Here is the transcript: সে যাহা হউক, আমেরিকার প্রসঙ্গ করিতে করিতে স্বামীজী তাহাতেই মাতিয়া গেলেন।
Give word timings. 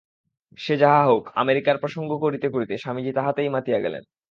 সে 0.59 0.73
যাহা 0.77 1.01
হউক, 1.05 1.25
আমেরিকার 1.35 1.75
প্রসঙ্গ 1.77 2.11
করিতে 2.23 2.47
করিতে 2.49 2.73
স্বামীজী 2.77 3.11
তাহাতেই 3.13 3.49
মাতিয়া 3.49 3.79
গেলেন। 3.79 4.03